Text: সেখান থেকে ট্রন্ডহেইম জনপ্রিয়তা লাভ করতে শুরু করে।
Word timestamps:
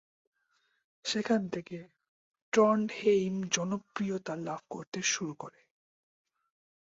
সেখান 1.05 1.41
থেকে 1.49 1.77
ট্রন্ডহেইম 2.53 3.35
জনপ্রিয়তা 3.51 4.33
লাভ 4.47 4.61
করতে 4.69 4.99
শুরু 5.03 5.33
করে। 5.33 5.61